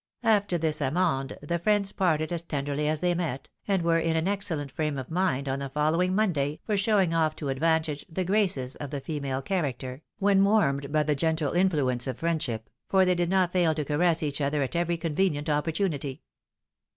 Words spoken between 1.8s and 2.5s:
parted as